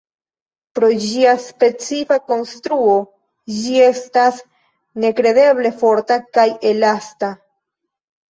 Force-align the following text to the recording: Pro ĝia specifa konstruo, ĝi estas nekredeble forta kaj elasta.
Pro 0.77 0.87
ĝia 1.01 1.33
specifa 1.41 2.15
konstruo, 2.31 2.95
ĝi 3.57 3.77
estas 3.89 4.41
nekredeble 5.05 5.73
forta 5.83 6.17
kaj 6.39 6.47
elasta. 6.73 7.31